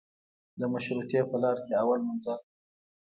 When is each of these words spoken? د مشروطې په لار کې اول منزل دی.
د 0.59 0.61
مشروطې 0.73 1.19
په 1.29 1.37
لار 1.43 1.57
کې 1.65 1.73
اول 1.81 1.99
منزل 2.07 2.37
دی. 2.45 2.51